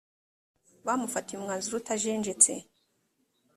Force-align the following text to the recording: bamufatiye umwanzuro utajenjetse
bamufatiye 0.85 1.35
umwanzuro 1.37 1.75
utajenjetse 1.79 2.51